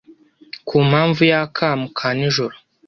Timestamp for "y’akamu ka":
1.31-2.07